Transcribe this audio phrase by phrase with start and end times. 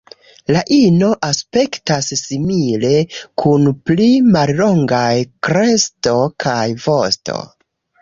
[0.55, 2.95] La ino aspektas simile,
[3.43, 5.15] kun pli mallongaj
[5.51, 7.43] kresto kaj vosto.